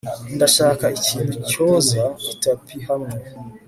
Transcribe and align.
ndashaka 0.35 0.85
ikintu 0.99 1.33
cyoza 1.49 2.03
itapi 2.33 2.75
hamwe 2.87 3.15